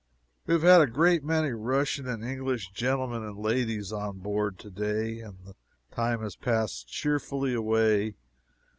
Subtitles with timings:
[0.47, 4.71] We have had a great many Russian and English gentlemen and ladies on board to
[4.71, 5.53] day, and the
[5.91, 8.15] time has passed cheerfully away.